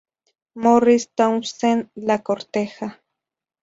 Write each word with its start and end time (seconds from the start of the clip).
Morris 0.55 1.11
Townsend 1.13 1.87
la 1.93 2.23
corteja. 2.23 3.03